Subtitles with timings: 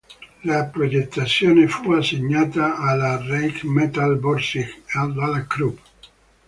[0.45, 5.77] La progettazione fu assegnata alla Rheinmetall-Borsig e dalla Krupp.